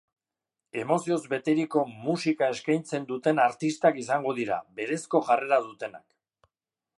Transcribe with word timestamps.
Emozioz 0.83 1.17
beteriko 1.33 1.83
musika 2.05 2.49
eskeintzen 2.55 3.05
duten 3.11 3.43
artistak 3.45 4.01
izango 4.05 4.35
dira, 4.41 4.59
berezko 4.81 5.23
jarrera 5.29 5.61
dutenak. 5.69 6.07